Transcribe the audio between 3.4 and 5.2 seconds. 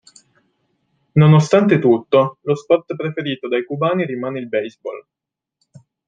dai cubani rimane il baseball.